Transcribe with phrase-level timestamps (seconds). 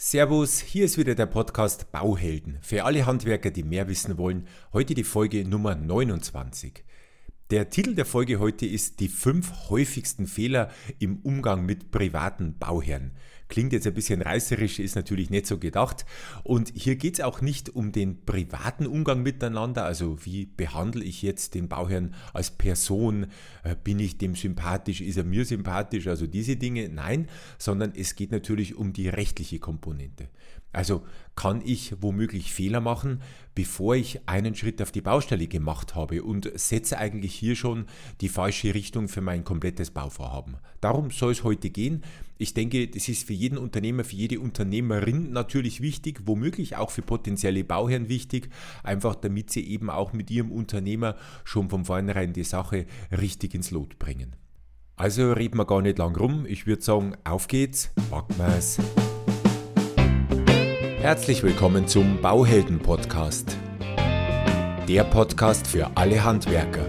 [0.00, 4.46] Servus, hier ist wieder der Podcast Bauhelden für alle Handwerker, die mehr wissen wollen.
[4.72, 6.84] Heute die Folge Nummer 29.
[7.50, 13.16] Der Titel der Folge heute ist die fünf häufigsten Fehler im Umgang mit privaten Bauherren.
[13.48, 16.04] Klingt jetzt ein bisschen reißerisch, ist natürlich nicht so gedacht.
[16.44, 21.22] Und hier geht es auch nicht um den privaten Umgang miteinander, also wie behandle ich
[21.22, 23.26] jetzt den Bauherrn als Person,
[23.64, 27.28] äh, bin ich dem sympathisch, ist er mir sympathisch, also diese Dinge, nein,
[27.58, 30.28] sondern es geht natürlich um die rechtliche Komponente.
[30.72, 31.02] Also
[31.34, 33.22] kann ich womöglich Fehler machen,
[33.54, 37.86] bevor ich einen Schritt auf die Baustelle gemacht habe und setze eigentlich hier schon
[38.20, 40.58] die falsche Richtung für mein komplettes Bauvorhaben.
[40.80, 42.02] Darum soll es heute gehen.
[42.40, 47.02] Ich denke, das ist für jeden Unternehmer, für jede Unternehmerin natürlich wichtig, womöglich auch für
[47.02, 48.48] potenzielle Bauherren wichtig,
[48.84, 53.72] einfach damit sie eben auch mit ihrem Unternehmer schon von vornherein die Sache richtig ins
[53.72, 54.36] Lot bringen.
[54.94, 56.46] Also reden wir gar nicht lang rum.
[56.46, 58.78] Ich würde sagen, auf geht's, packen wir's.
[61.00, 63.56] Herzlich willkommen zum Bauhelden Podcast.
[64.86, 66.86] Der Podcast für alle Handwerker.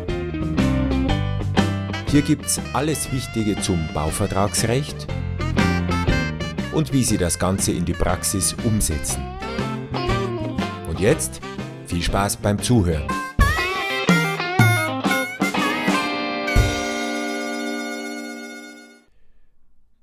[2.11, 5.07] Hier gibt's alles Wichtige zum Bauvertragsrecht
[6.79, 9.21] und wie Sie das Ganze in die Praxis umsetzen.
[10.87, 11.41] Und jetzt
[11.85, 13.05] viel Spaß beim Zuhören.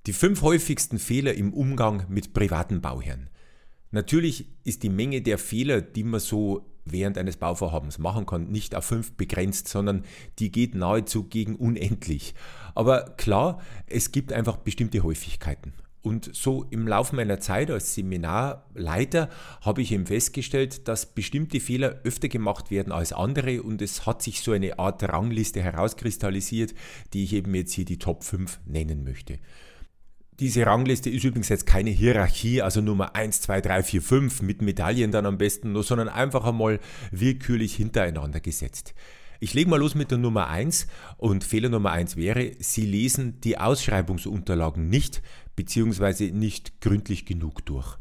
[0.05, 3.31] Die fünf häufigsten Fehler im Umgang mit privaten Bauherren.
[3.91, 8.75] Natürlich ist die Menge der Fehler, die man so während eines Bauvorhabens machen kann, nicht
[8.75, 10.05] auf fünf begrenzt, sondern
[10.39, 12.35] die geht nahezu gegen unendlich.
[12.75, 15.73] Aber klar, es gibt einfach bestimmte Häufigkeiten.
[16.07, 19.29] Und so im Laufe meiner Zeit als Seminarleiter
[19.61, 24.23] habe ich eben festgestellt, dass bestimmte Fehler öfter gemacht werden als andere und es hat
[24.23, 26.75] sich so eine Art Rangliste herauskristallisiert,
[27.13, 29.41] die ich eben jetzt hier die Top 5 nennen möchte.
[30.39, 34.63] Diese Rangliste ist übrigens jetzt keine Hierarchie, also Nummer 1, 2, 3, 4, 5 mit
[34.63, 36.79] Medaillen dann am besten sondern einfach einmal
[37.11, 38.95] willkürlich hintereinander gesetzt.
[39.41, 40.87] Ich lege mal los mit der Nummer 1
[41.19, 45.23] und Fehler Nummer 1 wäre, Sie lesen die Ausschreibungsunterlagen nicht
[45.57, 46.31] bzw.
[46.31, 47.99] nicht gründlich genug durch.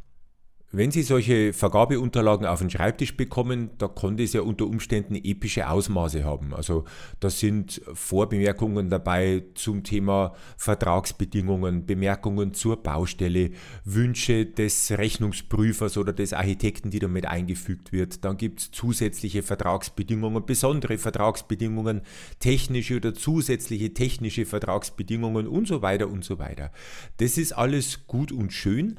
[0.78, 5.70] Wenn Sie solche Vergabeunterlagen auf den Schreibtisch bekommen, da konnte es ja unter Umständen epische
[5.70, 6.54] Ausmaße haben.
[6.54, 6.84] Also
[7.22, 13.52] da sind Vorbemerkungen dabei zum Thema Vertragsbedingungen, Bemerkungen zur Baustelle,
[13.86, 18.26] Wünsche des Rechnungsprüfers oder des Architekten, die damit eingefügt wird.
[18.26, 22.02] Dann gibt es zusätzliche Vertragsbedingungen, besondere Vertragsbedingungen,
[22.42, 26.70] technische oder zusätzliche technische Vertragsbedingungen und so weiter und so weiter.
[27.16, 28.98] Das ist alles gut und schön.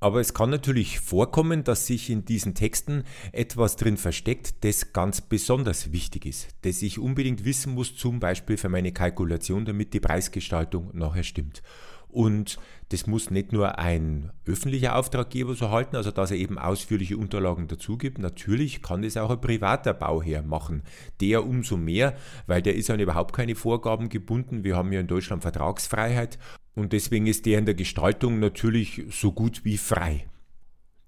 [0.00, 5.20] Aber es kann natürlich vorkommen, dass sich in diesen Texten etwas drin versteckt, das ganz
[5.20, 10.00] besonders wichtig ist, das ich unbedingt wissen muss, zum Beispiel für meine Kalkulation, damit die
[10.00, 11.62] Preisgestaltung nachher stimmt.
[12.12, 12.58] Und
[12.90, 17.68] das muss nicht nur ein öffentlicher Auftraggeber so halten, also dass er eben ausführliche Unterlagen
[17.68, 18.18] dazu gibt.
[18.18, 20.82] Natürlich kann das auch ein privater Bauherr machen.
[21.20, 22.16] Der umso mehr,
[22.46, 24.64] weil der ist an überhaupt keine Vorgaben gebunden.
[24.64, 26.38] Wir haben ja in Deutschland Vertragsfreiheit
[26.74, 30.26] und deswegen ist der in der Gestaltung natürlich so gut wie frei.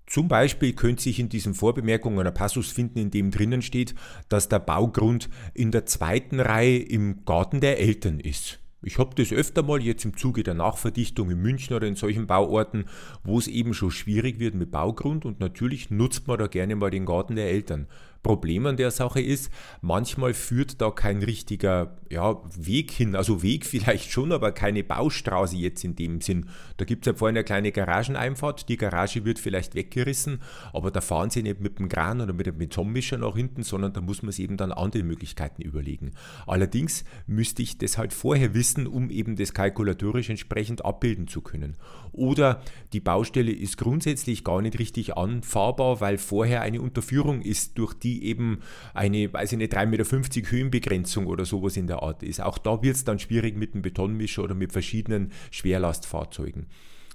[0.07, 3.95] Zum Beispiel könnte sich in diesen Vorbemerkungen ein Passus finden, in dem drinnen steht,
[4.29, 8.62] dass der Baugrund in der zweiten Reihe im Garten der Eltern ist.
[8.85, 12.27] Ich habe das öfter mal jetzt im Zuge der Nachverdichtung in München oder in solchen
[12.27, 12.87] Bauorten,
[13.23, 16.91] wo es eben schon schwierig wird mit Baugrund und natürlich nutzt man da gerne mal
[16.91, 17.87] den Garten der Eltern.
[18.23, 19.51] Problem an der Sache ist,
[19.81, 23.17] manchmal führt da kein richtiger ja, Weg hin.
[23.17, 26.47] Also Weg vielleicht schon, aber keine Baustraße jetzt in dem Sinn.
[26.77, 28.69] Da gibt es ja vorhin eine kleine Garageneinfahrt.
[28.69, 30.41] Die Garage wird vielleicht weggerissen,
[30.73, 33.93] aber da fahren sie nicht mit dem Kran oder mit dem Betonmischer nach hinten, sondern
[33.93, 36.13] da muss man sich eben dann andere Möglichkeiten überlegen.
[36.47, 41.77] Allerdings müsste ich das halt vorher wissen, um eben das kalkulatorisch entsprechend abbilden zu können.
[42.13, 42.63] Oder
[42.93, 48.12] die Baustelle ist grundsätzlich gar nicht richtig anfahrbar, weil vorher eine Unterführung ist, durch die
[48.13, 48.61] die eben
[48.95, 52.41] eine, weiß ich nicht, 3,50 Meter Höhenbegrenzung oder sowas in der Art ist.
[52.41, 56.67] Auch da wird es dann schwierig mit dem Betonmischer oder mit verschiedenen Schwerlastfahrzeugen.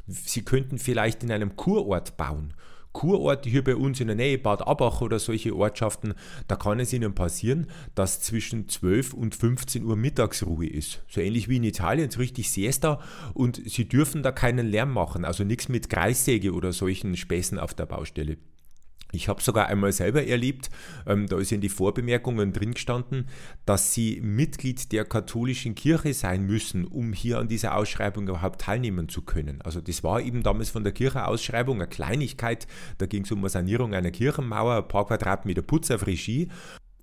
[0.07, 2.53] Sie könnten vielleicht in einem Kurort bauen.
[2.93, 6.15] Kurorte hier bei uns in der Nähe, Bad Abach oder solche Ortschaften,
[6.47, 11.03] da kann es Ihnen passieren, dass zwischen 12 und 15 Uhr Mittagsruhe ist.
[11.07, 12.99] So ähnlich wie in Italien, so richtig Siesta
[13.35, 17.75] und Sie dürfen da keinen Lärm machen, also nichts mit Kreissäge oder solchen Späßen auf
[17.75, 18.37] der Baustelle.
[19.11, 20.69] Ich habe sogar einmal selber erlebt,
[21.05, 23.27] ähm, da ist in die Vorbemerkungen drin gestanden,
[23.65, 29.07] dass Sie Mitglied der katholischen Kirche sein müssen, um hier an dieser Ausschreibung überhaupt teilnehmen
[29.07, 29.61] zu können.
[29.61, 32.67] Also das war eben damals von der Kirchenausschreibung eine Kleinigkeit,
[32.97, 36.49] da ging es um eine Sanierung einer Kirchenmauer, ein paar Quadratmeter Putz auf Regie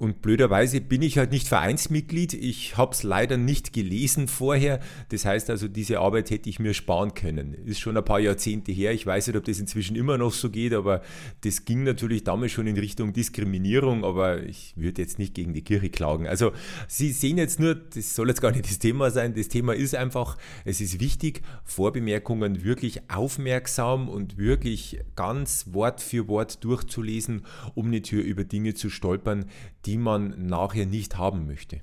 [0.04, 2.34] Und blöderweise bin ich halt nicht Vereinsmitglied.
[2.34, 4.78] Ich habe es leider nicht gelesen vorher.
[5.08, 7.54] Das heißt also, diese Arbeit hätte ich mir sparen können.
[7.54, 8.92] Ist schon ein paar Jahrzehnte her.
[8.92, 11.00] Ich weiß nicht, ob das inzwischen immer noch so geht, aber
[11.40, 14.04] das ging natürlich damals schon in Richtung Diskriminierung.
[14.04, 16.26] Aber ich würde jetzt nicht gegen die Kirche klagen.
[16.26, 16.52] Also
[16.86, 19.32] Sie sehen jetzt nur, das soll jetzt gar nicht das Thema sein.
[19.32, 20.36] Das Thema ist einfach,
[20.66, 28.12] es ist wichtig, Vorbemerkungen wirklich aufmerksam und wirklich ganz Wort für Wort durchzulesen, um nicht
[28.12, 29.46] über Dinge zu stolpern,
[29.86, 31.80] die man nachher nicht haben möchte.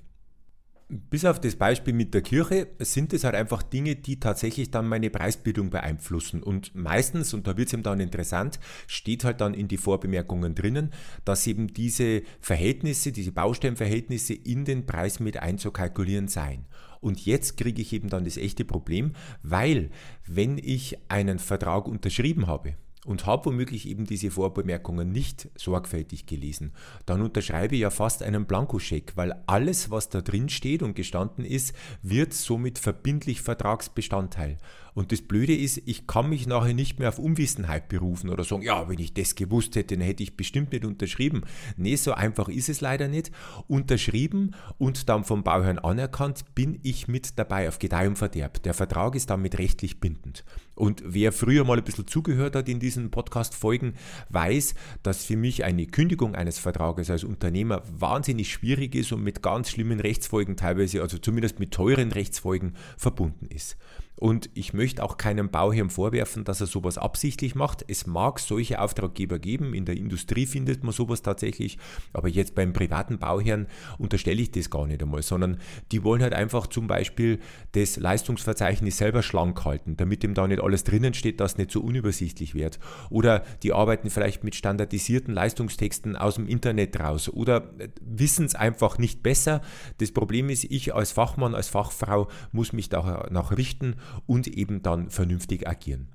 [0.93, 4.89] Bis auf das Beispiel mit der Kirche sind es halt einfach Dinge, die tatsächlich dann
[4.89, 6.43] meine Preisbildung beeinflussen.
[6.43, 10.53] Und meistens, und da wird es eben dann interessant, steht halt dann in die Vorbemerkungen
[10.53, 10.91] drinnen,
[11.23, 16.65] dass eben diese Verhältnisse, diese Baustellenverhältnisse in den Preis mit einzukalkulieren seien.
[16.99, 19.13] Und jetzt kriege ich eben dann das echte Problem,
[19.43, 19.91] weil
[20.27, 22.75] wenn ich einen Vertrag unterschrieben habe,
[23.06, 26.74] und habe womöglich eben diese Vorbemerkungen nicht sorgfältig gelesen,
[27.06, 31.45] dann unterschreibe ich ja fast einen Blankoscheck, weil alles, was da drin steht und gestanden
[31.45, 34.57] ist, wird somit verbindlich Vertragsbestandteil.
[34.93, 38.61] Und das Blöde ist, ich kann mich nachher nicht mehr auf Unwissenheit berufen oder sagen,
[38.61, 41.43] ja, wenn ich das gewusst hätte, dann hätte ich bestimmt nicht unterschrieben.
[41.77, 43.31] Nee, so einfach ist es leider nicht.
[43.67, 48.61] Unterschrieben und dann vom Bauherrn anerkannt, bin ich mit dabei auf Gedeih und Verderb.
[48.63, 50.43] Der Vertrag ist damit rechtlich bindend.
[50.75, 53.94] Und wer früher mal ein bisschen zugehört hat in diesen Podcast-Folgen,
[54.29, 54.73] weiß,
[55.03, 59.69] dass für mich eine Kündigung eines Vertrages als Unternehmer wahnsinnig schwierig ist und mit ganz
[59.69, 63.77] schlimmen Rechtsfolgen teilweise, also zumindest mit teuren Rechtsfolgen verbunden ist.
[64.21, 67.83] Und ich möchte auch keinem Bauherrn vorwerfen, dass er sowas absichtlich macht.
[67.88, 71.79] Es mag solche Auftraggeber geben, in der Industrie findet man sowas tatsächlich,
[72.13, 73.65] aber jetzt beim privaten Bauherrn
[73.97, 75.57] unterstelle ich das gar nicht einmal, sondern
[75.91, 77.39] die wollen halt einfach zum Beispiel
[77.71, 81.81] das Leistungsverzeichnis selber schlank halten, damit ihm da nicht alles drinnen steht, das nicht so
[81.81, 82.77] unübersichtlich wird.
[83.09, 89.00] Oder die arbeiten vielleicht mit standardisierten Leistungstexten aus dem Internet raus oder wissen es einfach
[89.00, 89.62] nicht besser.
[89.97, 95.09] Das Problem ist, ich als Fachmann, als Fachfrau muss mich danach richten und eben dann
[95.09, 96.09] vernünftig agieren.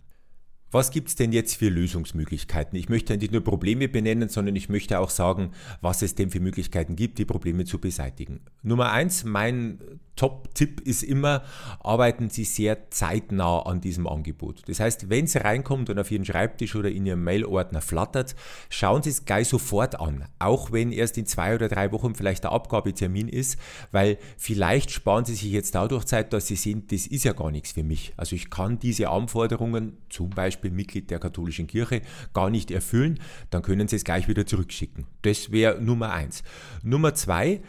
[0.76, 2.78] Was gibt es denn jetzt für Lösungsmöglichkeiten?
[2.78, 6.38] Ich möchte nicht nur Probleme benennen, sondern ich möchte auch sagen, was es denn für
[6.38, 8.40] Möglichkeiten gibt, die Probleme zu beseitigen.
[8.62, 9.78] Nummer eins, mein
[10.16, 11.44] Top-Tipp ist immer,
[11.80, 14.62] arbeiten Sie sehr zeitnah an diesem Angebot.
[14.66, 18.34] Das heißt, wenn es reinkommt und auf Ihren Schreibtisch oder in Ihrem Mailordner flattert,
[18.70, 22.44] schauen Sie es gleich sofort an, auch wenn erst in zwei oder drei Wochen vielleicht
[22.44, 23.58] der Abgabetermin ist,
[23.92, 27.50] weil vielleicht sparen Sie sich jetzt dadurch Zeit, dass Sie sehen, das ist ja gar
[27.50, 28.14] nichts für mich.
[28.16, 32.02] Also ich kann diese Anforderungen, zum Beispiel Mitglied der katholischen Kirche,
[32.32, 33.20] gar nicht erfüllen,
[33.50, 35.06] dann können Sie es gleich wieder zurückschicken.
[35.22, 36.42] Das wäre Nummer eins.
[36.82, 37.60] Nummer zwei,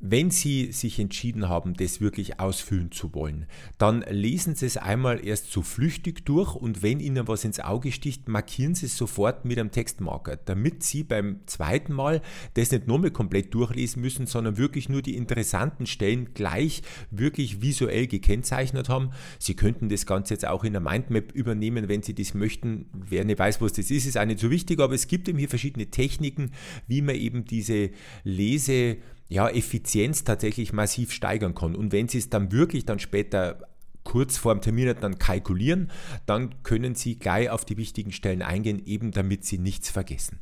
[0.00, 3.44] wenn Sie sich entschieden haben, das wirklich ausfüllen zu wollen,
[3.76, 7.92] dann lesen Sie es einmal erst so flüchtig durch und wenn Ihnen was ins Auge
[7.92, 12.22] sticht, markieren Sie es sofort mit einem Textmarker, damit Sie beim zweiten Mal
[12.54, 16.80] das nicht nochmal komplett durchlesen müssen, sondern wirklich nur die interessanten Stellen gleich
[17.10, 19.10] wirklich visuell gekennzeichnet haben.
[19.38, 22.86] Sie könnten das Ganze jetzt auch in der Mindmap übernehmen, wenn Sie das möchten.
[22.94, 25.38] Wer nicht weiß, was das ist, ist auch nicht so wichtig, aber es gibt eben
[25.38, 26.52] hier verschiedene Techniken,
[26.86, 27.90] wie man eben diese
[28.24, 28.96] Lese
[29.30, 31.76] ja, Effizienz tatsächlich massiv steigern kann.
[31.76, 33.60] Und wenn Sie es dann wirklich dann später
[34.02, 35.90] kurz vor dem Termin dann kalkulieren,
[36.26, 40.40] dann können Sie gleich auf die wichtigen Stellen eingehen, eben damit Sie nichts vergessen.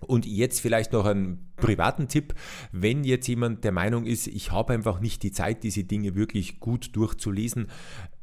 [0.00, 2.34] Und jetzt vielleicht noch einen privaten Tipp,
[2.72, 6.58] wenn jetzt jemand der Meinung ist, ich habe einfach nicht die Zeit, diese Dinge wirklich
[6.58, 7.68] gut durchzulesen,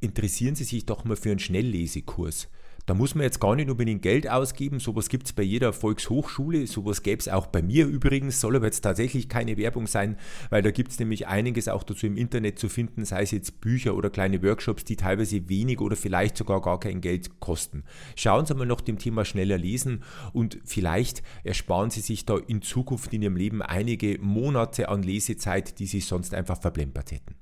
[0.02, 2.50] interessieren Sie sich doch mal für einen Schnelllesekurs.
[2.89, 4.80] Da muss man jetzt gar nicht unbedingt Geld ausgeben.
[4.80, 6.66] Sowas gibt es bei jeder Volkshochschule.
[6.66, 8.42] Sowas gäbe es auch bei mir übrigens.
[8.42, 10.18] Soll aber jetzt tatsächlich keine Werbung sein,
[10.49, 13.61] weil da gibt es nämlich einiges auch dazu im Internet zu finden, sei es jetzt
[13.61, 17.83] Bücher oder kleine Workshops, die teilweise wenig oder vielleicht sogar gar kein Geld kosten.
[18.16, 22.64] Schauen Sie mal nach dem Thema schneller lesen und vielleicht ersparen Sie sich da in
[22.64, 27.35] Zukunft in Ihrem Leben einige Monate an Lesezeit, die Sie sonst einfach verplempert hätten.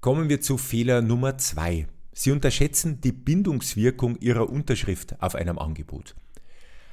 [0.00, 1.86] Kommen wir zu Fehler Nummer zwei.
[2.12, 6.14] Sie unterschätzen die Bindungswirkung Ihrer Unterschrift auf einem Angebot.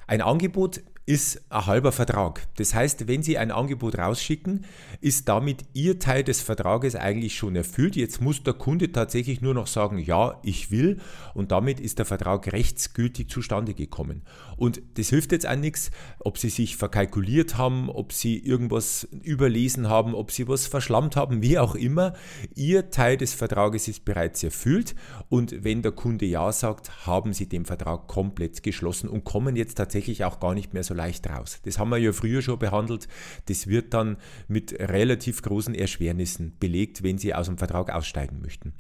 [0.07, 2.47] Ein Angebot ist ein halber Vertrag.
[2.57, 4.65] Das heißt, wenn Sie ein Angebot rausschicken,
[5.01, 7.95] ist damit Ihr Teil des Vertrages eigentlich schon erfüllt.
[7.95, 10.99] Jetzt muss der Kunde tatsächlich nur noch sagen, ja, ich will
[11.33, 14.21] und damit ist der Vertrag rechtsgültig zustande gekommen.
[14.55, 15.89] Und das hilft jetzt auch nichts,
[16.19, 21.41] ob Sie sich verkalkuliert haben, ob Sie irgendwas überlesen haben, ob Sie was verschlammt haben,
[21.41, 22.13] wie auch immer.
[22.53, 24.93] Ihr Teil des Vertrages ist bereits erfüllt
[25.27, 29.73] und wenn der Kunde ja sagt, haben Sie den Vertrag komplett geschlossen und kommen jetzt
[29.73, 31.59] tatsächlich auch gar nicht mehr so leicht raus.
[31.63, 33.07] Das haben wir ja früher schon behandelt.
[33.47, 38.73] Das wird dann mit relativ großen Erschwernissen belegt, wenn Sie aus dem Vertrag aussteigen möchten.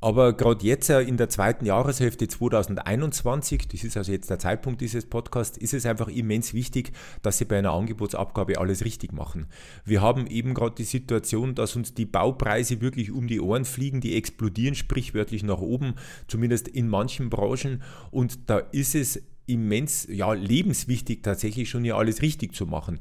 [0.00, 5.06] Aber gerade jetzt in der zweiten Jahreshälfte 2021, das ist also jetzt der Zeitpunkt dieses
[5.06, 6.92] Podcasts, ist es einfach immens wichtig,
[7.22, 9.48] dass Sie bei einer Angebotsabgabe alles richtig machen.
[9.84, 14.00] Wir haben eben gerade die Situation, dass uns die Baupreise wirklich um die Ohren fliegen,
[14.00, 15.94] die explodieren sprichwörtlich nach oben,
[16.28, 17.82] zumindest in manchen Branchen.
[18.12, 23.00] Und da ist es immens, ja, lebenswichtig tatsächlich schon hier alles richtig zu machen.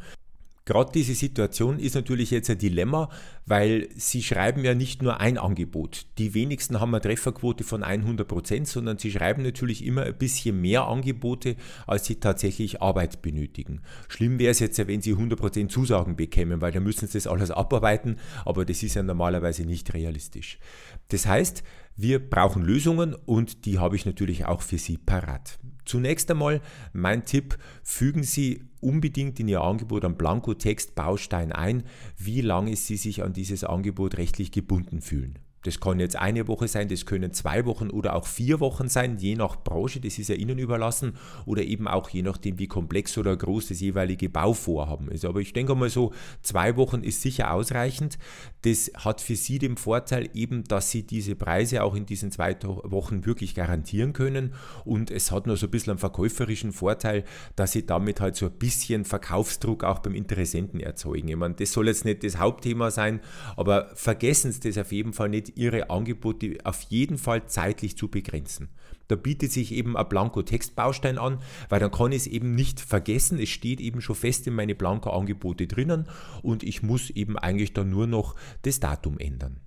[0.67, 3.09] Gerade diese Situation ist natürlich jetzt ein Dilemma,
[3.45, 6.07] weil Sie schreiben ja nicht nur ein Angebot.
[6.17, 10.59] Die wenigsten haben eine Trefferquote von 100 Prozent, sondern Sie schreiben natürlich immer ein bisschen
[10.59, 13.81] mehr Angebote, als Sie tatsächlich Arbeit benötigen.
[14.09, 17.27] Schlimm wäre es jetzt, wenn Sie 100 Prozent Zusagen bekämen, weil dann müssen Sie das
[17.27, 20.59] alles abarbeiten, aber das ist ja normalerweise nicht realistisch.
[21.07, 21.63] Das heißt,
[21.95, 25.59] wir brauchen Lösungen und die habe ich natürlich auch für Sie parat.
[25.87, 31.83] Zunächst einmal mein Tipp, fügen Sie unbedingt in Ihr Angebot einen Blankotext-Baustein ein,
[32.17, 35.39] wie lange Sie sich an dieses Angebot rechtlich gebunden fühlen.
[35.67, 39.17] Das kann jetzt eine Woche sein, das können zwei Wochen oder auch vier Wochen sein,
[39.17, 43.17] je nach Branche, das ist ja Ihnen überlassen oder eben auch je nachdem, wie komplex
[43.17, 45.25] oder groß das jeweilige Bauvorhaben ist.
[45.25, 48.17] Aber ich denke mal so, zwei Wochen ist sicher ausreichend.
[48.61, 52.55] Das hat für Sie den Vorteil eben, dass Sie diese Preise auch in diesen zwei
[52.63, 54.53] Wochen wirklich garantieren können
[54.85, 57.25] und es hat nur so ein bisschen einen verkäuferischen Vorteil,
[57.57, 61.27] dass Sie damit halt so ein bisschen Verkaufsdruck auch beim Interessenten erzeugen.
[61.27, 63.19] Ich meine, das soll jetzt nicht das Hauptthema sein,
[63.57, 68.07] aber vergessen Sie das auf jeden Fall nicht ihre Angebote auf jeden Fall zeitlich zu
[68.07, 68.69] begrenzen.
[69.07, 73.39] Da bietet sich eben ein Blanko-Textbaustein an, weil dann kann ich es eben nicht vergessen.
[73.39, 76.07] Es steht eben schon fest in meine Blanko-Angebote drinnen
[76.41, 79.61] und ich muss eben eigentlich dann nur noch das Datum ändern.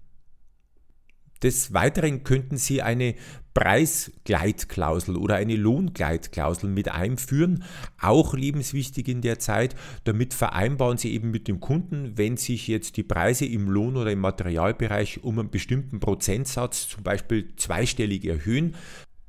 [1.42, 3.14] Des Weiteren könnten Sie eine
[3.54, 7.64] Preisgleitklausel oder eine Lohngleitklausel mit einführen,
[8.00, 9.74] auch lebenswichtig in der Zeit.
[10.04, 14.12] Damit vereinbaren Sie eben mit dem Kunden, wenn sich jetzt die Preise im Lohn- oder
[14.12, 18.76] im Materialbereich um einen bestimmten Prozentsatz, zum Beispiel zweistellig erhöhen,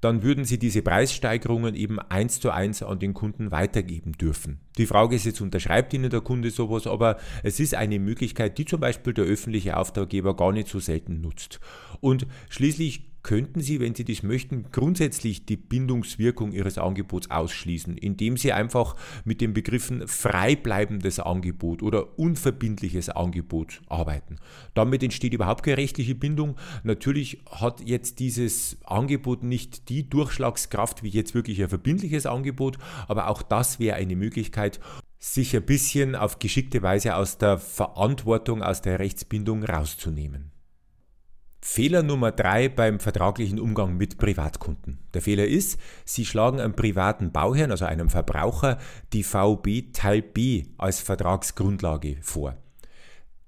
[0.02, 4.60] dann würden Sie diese Preissteigerungen eben eins zu eins an den Kunden weitergeben dürfen.
[4.78, 8.66] Die Frage ist jetzt, unterschreibt Ihnen der Kunde sowas, aber es ist eine Möglichkeit, die
[8.66, 11.60] zum Beispiel der öffentliche Auftraggeber gar nicht so selten nutzt.
[12.00, 18.38] Und schließlich könnten Sie, wenn Sie das möchten, grundsätzlich die Bindungswirkung Ihres Angebots ausschließen, indem
[18.38, 24.38] Sie einfach mit den Begriffen freibleibendes Angebot oder unverbindliches Angebot arbeiten.
[24.74, 26.58] Damit entsteht überhaupt keine rechtliche Bindung.
[26.84, 33.28] Natürlich hat jetzt dieses Angebot nicht die Durchschlagskraft wie jetzt wirklich ein verbindliches Angebot, aber
[33.30, 34.80] auch das wäre eine Möglichkeit,
[35.20, 40.52] sich ein bisschen auf geschickte Weise aus der Verantwortung, aus der Rechtsbindung rauszunehmen.
[41.64, 44.98] Fehler Nummer drei beim vertraglichen Umgang mit Privatkunden.
[45.14, 48.80] Der Fehler ist, Sie schlagen einem privaten Bauherrn, also einem Verbraucher,
[49.14, 52.58] die VB Teil B als Vertragsgrundlage vor.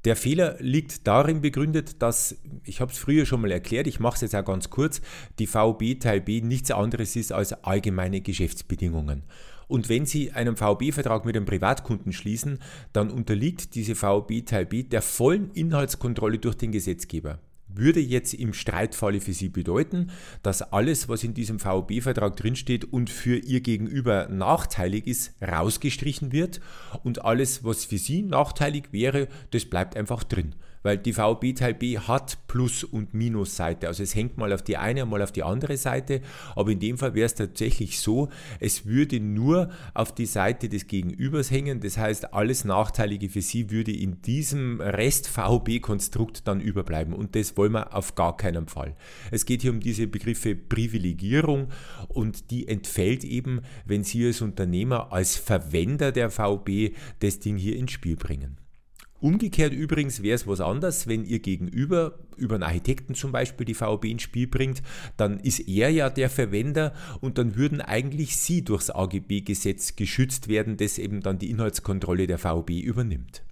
[0.06, 4.16] Der Fehler liegt darin begründet, dass, ich habe es früher schon mal erklärt, ich mache
[4.16, 5.02] es jetzt auch ganz kurz,
[5.40, 9.24] die VB Teil B nichts anderes ist als allgemeine Geschäftsbedingungen.
[9.68, 12.60] Und wenn Sie einen VB-Vertrag mit einem Privatkunden schließen,
[12.92, 17.40] dann unterliegt diese VB Teil B der vollen Inhaltskontrolle durch den Gesetzgeber
[17.76, 20.12] würde jetzt im Streitfalle für Sie bedeuten,
[20.42, 26.62] dass alles, was in diesem VOB-Vertrag drinsteht und für Ihr Gegenüber nachteilig ist, rausgestrichen wird
[27.04, 31.74] und alles, was für Sie nachteilig wäre, das bleibt einfach drin weil die VB Teil
[31.74, 33.88] B hat Plus- und Minusseite.
[33.88, 36.22] Also es hängt mal auf die eine, mal auf die andere Seite,
[36.56, 40.88] aber in dem Fall wäre es tatsächlich so, es würde nur auf die Seite des
[40.88, 41.80] Gegenübers hängen.
[41.80, 47.58] Das heißt, alles Nachteilige für Sie würde in diesem Rest VB-Konstrukt dann überbleiben und das
[47.58, 48.96] wollen wir auf gar keinen Fall.
[49.32, 51.70] Es geht hier um diese Begriffe Privilegierung
[52.10, 57.78] und die entfällt eben, wenn Sie als Unternehmer, als Verwender der VB das Ding hier
[57.78, 58.63] ins Spiel bringen.
[59.24, 63.74] Umgekehrt übrigens wäre es was anderes, wenn ihr gegenüber über einen Architekten zum Beispiel die
[63.74, 64.84] VOB ins Spiel bringt,
[65.16, 70.76] dann ist er ja der Verwender und dann würden eigentlich Sie durchs AGB-Gesetz geschützt werden,
[70.76, 73.46] das eben dann die Inhaltskontrolle der VOB übernimmt.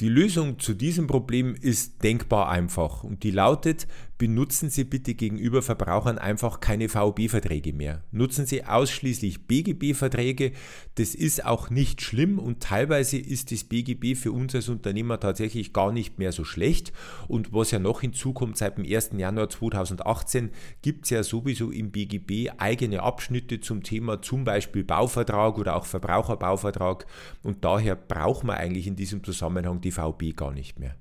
[0.00, 3.86] Die Lösung zu diesem Problem ist denkbar einfach und die lautet,
[4.18, 8.02] benutzen Sie bitte gegenüber Verbrauchern einfach keine VOB-Verträge mehr.
[8.10, 10.52] Nutzen Sie ausschließlich BGB-Verträge.
[10.94, 15.72] Das ist auch nicht schlimm und teilweise ist das BGB für uns als Unternehmer tatsächlich
[15.72, 16.92] gar nicht mehr so schlecht.
[17.28, 19.10] Und was ja noch hinzukommt, seit dem 1.
[19.16, 20.50] Januar 2018
[20.82, 25.84] gibt es ja sowieso im BGB eigene Abschnitte zum Thema zum Beispiel Bauvertrag oder auch
[25.84, 27.06] Verbraucherbauvertrag.
[27.42, 30.96] Und daher braucht man eigentlich in diesem Zusammenhang die VOB gar nicht mehr.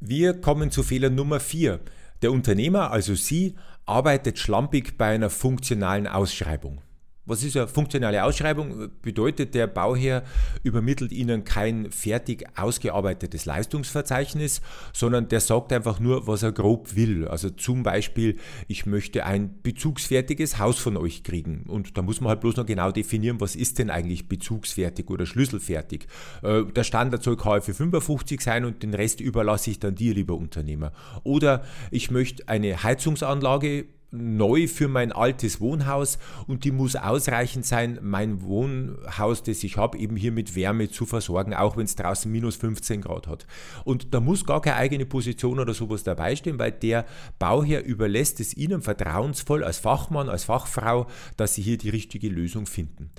[0.00, 1.80] Wir kommen zu Fehler Nummer 4.
[2.20, 6.82] Der Unternehmer, also Sie, arbeitet schlampig bei einer funktionalen Ausschreibung.
[7.26, 8.90] Was ist eine funktionale Ausschreibung?
[9.02, 10.22] Bedeutet, der Bauherr
[10.62, 14.60] übermittelt Ihnen kein fertig ausgearbeitetes Leistungsverzeichnis,
[14.92, 17.26] sondern der sagt einfach nur, was er grob will.
[17.26, 18.36] Also zum Beispiel,
[18.68, 21.64] ich möchte ein bezugsfertiges Haus von euch kriegen.
[21.66, 25.26] Und da muss man halt bloß noch genau definieren, was ist denn eigentlich bezugsfertig oder
[25.26, 26.06] schlüsselfertig.
[26.42, 30.34] Äh, der Standard soll KfW 55 sein und den Rest überlasse ich dann dir, lieber
[30.34, 30.92] Unternehmer.
[31.24, 37.98] Oder ich möchte eine Heizungsanlage neu für mein altes Wohnhaus und die muss ausreichend sein,
[38.02, 42.30] mein Wohnhaus, das ich habe, eben hier mit Wärme zu versorgen, auch wenn es draußen
[42.30, 43.46] minus 15 Grad hat.
[43.84, 47.04] Und da muss gar keine eigene Position oder sowas dabei stehen, weil der
[47.38, 52.66] Bauherr überlässt es Ihnen vertrauensvoll als Fachmann, als Fachfrau, dass Sie hier die richtige Lösung
[52.66, 53.10] finden.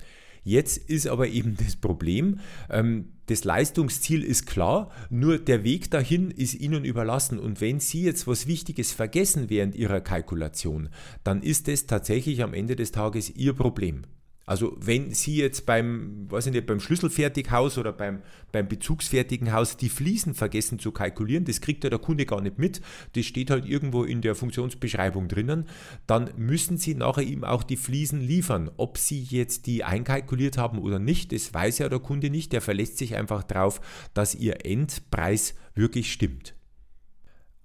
[0.48, 2.40] Jetzt ist aber eben das Problem,
[2.70, 7.38] ähm, das Leistungsziel ist klar, nur der Weg dahin ist Ihnen überlassen.
[7.38, 10.88] Und wenn Sie jetzt was Wichtiges vergessen während Ihrer Kalkulation,
[11.22, 14.04] dann ist das tatsächlich am Ende des Tages Ihr Problem.
[14.48, 19.76] Also wenn Sie jetzt beim, weiß ich nicht, beim Schlüsselfertighaus oder beim, beim bezugsfertigen Haus
[19.76, 22.80] die Fliesen vergessen zu kalkulieren, das kriegt ja der Kunde gar nicht mit,
[23.14, 25.66] das steht halt irgendwo in der Funktionsbeschreibung drinnen,
[26.06, 28.70] dann müssen Sie nachher ihm auch die Fliesen liefern.
[28.78, 32.62] Ob Sie jetzt die einkalkuliert haben oder nicht, das weiß ja der Kunde nicht, der
[32.62, 33.82] verlässt sich einfach darauf,
[34.14, 36.54] dass Ihr Endpreis wirklich stimmt.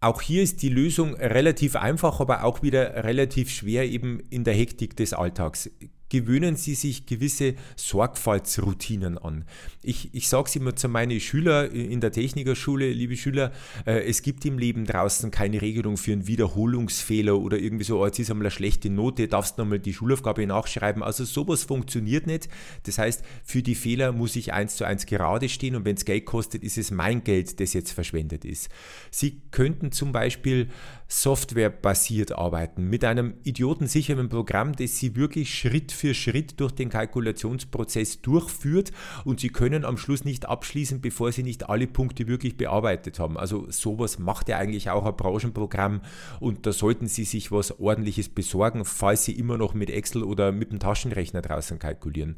[0.02, 4.54] Auch hier ist die Lösung relativ einfach, aber auch wieder relativ schwer eben in der
[4.54, 5.70] Hektik des Alltags
[6.14, 9.46] gewöhnen Sie sich gewisse Sorgfaltsroutinen an.
[9.82, 13.52] Ich, ich sage es immer zu meinen Schülern in der Technikerschule, liebe Schüler,
[13.88, 18.06] äh, es gibt im Leben draußen keine Regelung für einen Wiederholungsfehler oder irgendwie so, oh,
[18.06, 21.02] jetzt ist einmal eine schlechte Note, darfst nochmal die Schulaufgabe nachschreiben.
[21.02, 22.48] Also sowas funktioniert nicht.
[22.84, 26.06] Das heißt, für die Fehler muss ich eins zu eins gerade stehen und wenn es
[26.06, 28.70] Geld kostet, ist es mein Geld, das jetzt verschwendet ist.
[29.10, 30.70] Sie könnten zum Beispiel
[31.08, 38.22] softwarebasiert arbeiten, mit einem idiotensicheren Programm, das Sie wirklich Schritt für Schritt durch den Kalkulationsprozess
[38.22, 38.92] durchführt
[39.24, 43.38] und Sie können am Schluss nicht abschließen, bevor Sie nicht alle Punkte wirklich bearbeitet haben.
[43.38, 46.02] Also sowas macht ja eigentlich auch ein Branchenprogramm
[46.40, 50.52] und da sollten Sie sich was ordentliches besorgen, falls Sie immer noch mit Excel oder
[50.52, 52.36] mit dem Taschenrechner draußen kalkulieren.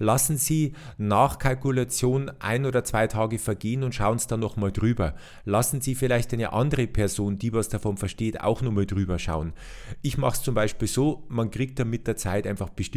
[0.00, 5.14] Lassen Sie nach Kalkulation ein oder zwei Tage vergehen und schauen Sie dann nochmal drüber.
[5.44, 9.52] Lassen Sie vielleicht eine andere Person, die was davon versteht, auch nochmal drüber schauen.
[10.00, 12.89] Ich mache es zum Beispiel so, man kriegt dann mit der Zeit einfach bestimmte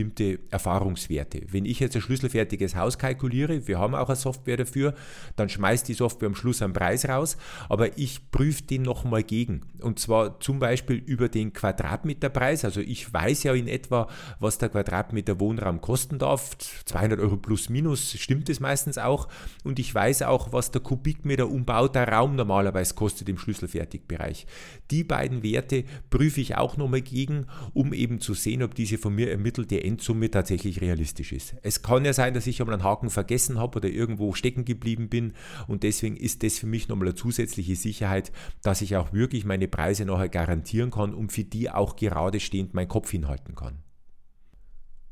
[0.50, 1.42] Erfahrungswerte.
[1.52, 4.94] Wenn ich jetzt ein schlüsselfertiges Haus kalkuliere, wir haben auch eine Software dafür,
[5.36, 7.38] dann schmeißt die Software am Schluss einen Preis raus,
[7.70, 9.62] aber ich prüfe den nochmal gegen.
[9.82, 12.65] Und zwar zum Beispiel über den Quadratmeterpreis.
[12.65, 14.08] Also ich weiß ja in etwa,
[14.39, 19.28] was der Quadratmeter Wohnraum kosten darf 200 Euro plus minus, stimmt es meistens auch.
[19.63, 24.46] Und ich weiß auch, was der Kubikmeter umbauter Raum normalerweise kostet im Schlüsselfertigbereich.
[24.91, 29.13] Die beiden Werte prüfe ich auch nochmal gegen, um eben zu sehen, ob diese von
[29.13, 31.56] mir ermittelte Endsumme tatsächlich realistisch ist.
[31.62, 35.10] Es kann ja sein, dass ich einmal einen Haken vergessen habe oder irgendwo stecken geblieben
[35.10, 35.34] bin
[35.67, 39.67] und deswegen ist das für mich nochmal eine zusätzliche Sicherheit, dass ich auch wirklich meine
[39.67, 43.84] Preise nachher garantieren kann und für die auch gerade stehend meinen Kopf hinhalten kann.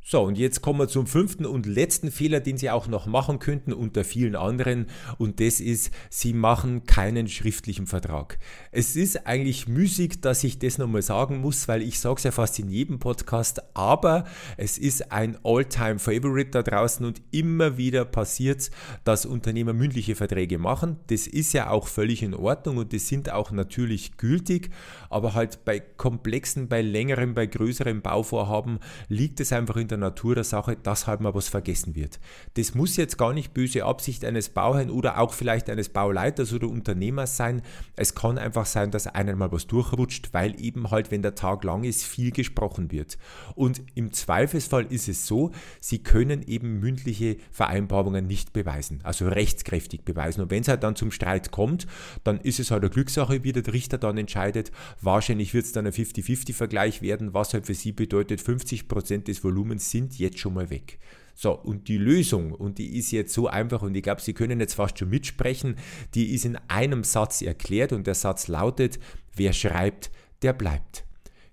[0.04, 3.40] So, und jetzt kommen wir zum fünften und letzten Fehler, den Sie auch noch machen
[3.40, 4.88] könnten unter vielen anderen.
[5.18, 8.40] Und das ist, Sie machen keinen schriftlichen Vertrag.
[8.72, 12.32] Es ist eigentlich müßig, dass ich das nochmal sagen muss, weil ich sage es ja
[12.32, 14.26] fast in jedem Podcast, aber
[14.58, 18.72] es ist ein All-Time-Favorite da draußen und immer wieder passiert
[19.04, 20.98] dass Unternehmer mündliche Verträge machen.
[21.08, 24.70] Das ist ja auch völlig in Ordnung und die sind auch natürlich gültig,
[25.10, 30.36] aber halt bei komplexen, bei längeren, bei größeren Bauvorhaben liegt es einfach in der Natur
[30.36, 32.20] der Sache, dass halt mal was vergessen wird.
[32.56, 36.68] Das muss jetzt gar nicht böse Absicht eines Bauherrn oder auch vielleicht eines Bauleiters oder
[36.68, 37.62] Unternehmers sein.
[37.96, 41.64] Es kann einfach sein, dass einem mal was durchrutscht, weil eben halt, wenn der Tag
[41.64, 43.18] lang ist, viel gesprochen wird.
[43.56, 50.04] Und im Zweifelsfall ist es so, Sie können eben mündliche Vereinbarungen nicht beweisen, also rechtskräftig
[50.04, 50.42] beweisen.
[50.42, 51.88] Und wenn es halt dann zum Streit kommt,
[52.24, 54.72] dann ist es halt eine Glückssache, wie der Richter dann entscheidet.
[55.02, 59.81] Wahrscheinlich wird es dann ein 50-50-Vergleich werden, was halt für Sie bedeutet, 50% des Volumens
[59.90, 61.00] sind jetzt schon mal weg.
[61.34, 64.60] So, und die Lösung, und die ist jetzt so einfach, und ich glaube, Sie können
[64.60, 65.76] jetzt fast schon mitsprechen,
[66.14, 69.00] die ist in einem Satz erklärt, und der Satz lautet,
[69.36, 70.12] wer schreibt,
[70.44, 71.06] der bleibt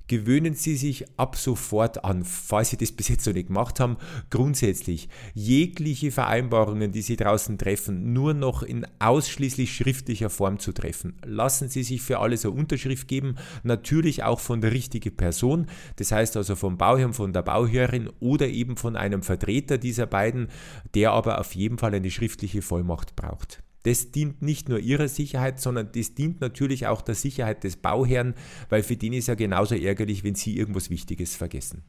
[0.09, 3.97] gewöhnen Sie sich ab sofort an, falls Sie das bis jetzt noch nicht gemacht haben,
[4.31, 11.15] grundsätzlich jegliche Vereinbarungen, die Sie draußen treffen, nur noch in ausschließlich schriftlicher Form zu treffen.
[11.25, 15.67] Lassen Sie sich für alles eine Unterschrift geben, natürlich auch von der richtigen Person,
[15.97, 20.49] das heißt also vom Bauherrn, von der Bauherrin oder eben von einem Vertreter dieser beiden,
[20.95, 23.63] der aber auf jeden Fall eine schriftliche Vollmacht braucht.
[23.85, 28.35] Das dient nicht nur ihrer Sicherheit, sondern das dient natürlich auch der Sicherheit des Bauherrn,
[28.69, 31.83] weil für den ist ja genauso ärgerlich, wenn sie irgendwas Wichtiges vergessen.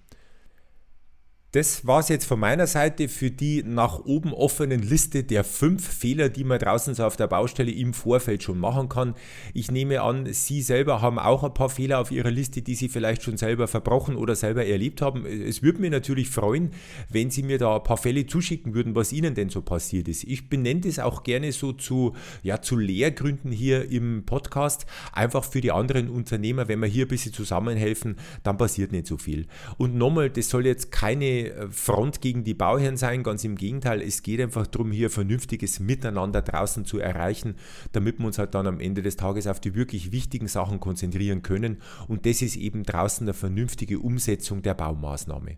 [1.51, 5.83] Das war es jetzt von meiner Seite für die nach oben offenen Liste der fünf
[5.83, 9.15] Fehler, die man draußen so auf der Baustelle im Vorfeld schon machen kann.
[9.55, 12.87] Ich nehme an, Sie selber haben auch ein paar Fehler auf Ihrer Liste, die Sie
[12.87, 15.25] vielleicht schon selber verbrochen oder selber erlebt haben.
[15.25, 16.69] Es würde mich natürlich freuen,
[17.09, 20.25] wenn Sie mir da ein paar Fälle zuschicken würden, was Ihnen denn so passiert ist.
[20.25, 25.61] Ich benenne das auch gerne so zu, ja, zu Lehrgründen hier im Podcast, einfach für
[25.61, 29.47] die anderen Unternehmer, wenn wir hier ein bisschen zusammenhelfen, dann passiert nicht so viel.
[29.79, 31.38] Und nochmal, das soll jetzt keine
[31.71, 36.41] Front gegen die Bauherren sein, ganz im Gegenteil, es geht einfach darum, hier vernünftiges Miteinander
[36.41, 37.55] draußen zu erreichen,
[37.91, 41.41] damit wir uns halt dann am Ende des Tages auf die wirklich wichtigen Sachen konzentrieren
[41.41, 45.57] können und das ist eben draußen eine vernünftige Umsetzung der Baumaßnahme.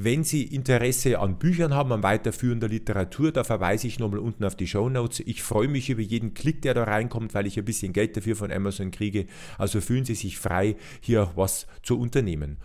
[0.00, 4.54] Wenn Sie Interesse an Büchern haben, an weiterführender Literatur, da verweise ich nochmal unten auf
[4.54, 5.18] die Show Notes.
[5.26, 8.36] Ich freue mich über jeden Klick, der da reinkommt, weil ich ein bisschen Geld dafür
[8.36, 9.26] von Amazon kriege.
[9.58, 12.58] Also fühlen Sie sich frei, hier was zu unternehmen.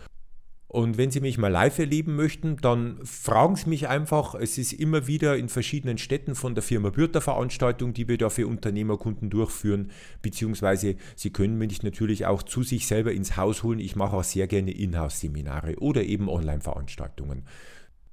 [0.74, 4.34] Und wenn Sie mich mal live erleben möchten, dann fragen Sie mich einfach.
[4.34, 8.32] Es ist immer wieder in verschiedenen Städten von der Firma Bürter Veranstaltung, die wir da
[8.32, 9.92] für Unternehmerkunden durchführen.
[10.24, 13.78] Beziehungsweise Sie können mich natürlich auch zu sich selber ins Haus holen.
[13.78, 17.44] Ich mache auch sehr gerne Inhouse-Seminare oder eben Online-Veranstaltungen.